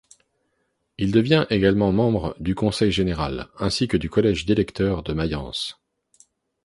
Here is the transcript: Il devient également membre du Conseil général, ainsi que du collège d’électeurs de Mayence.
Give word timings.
Il 0.97 1.11
devient 1.11 1.45
également 1.51 1.91
membre 1.91 2.35
du 2.39 2.55
Conseil 2.55 2.91
général, 2.91 3.49
ainsi 3.59 3.87
que 3.87 3.97
du 3.97 4.09
collège 4.09 4.47
d’électeurs 4.47 5.03
de 5.03 5.13
Mayence. 5.13 5.77